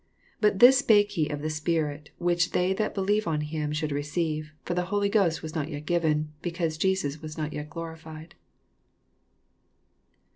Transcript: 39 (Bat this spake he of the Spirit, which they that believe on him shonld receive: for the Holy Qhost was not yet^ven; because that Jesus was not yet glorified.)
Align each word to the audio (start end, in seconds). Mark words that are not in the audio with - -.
39 0.41 0.41
(Bat 0.53 0.59
this 0.59 0.77
spake 0.79 1.11
he 1.11 1.29
of 1.29 1.43
the 1.43 1.49
Spirit, 1.51 2.09
which 2.17 2.53
they 2.53 2.73
that 2.73 2.95
believe 2.95 3.27
on 3.27 3.41
him 3.41 3.71
shonld 3.71 3.91
receive: 3.91 4.51
for 4.65 4.73
the 4.73 4.85
Holy 4.85 5.11
Qhost 5.11 5.43
was 5.43 5.53
not 5.53 5.67
yet^ven; 5.67 6.29
because 6.41 6.73
that 6.75 6.81
Jesus 6.81 7.21
was 7.21 7.37
not 7.37 7.53
yet 7.53 7.69
glorified.) 7.69 8.33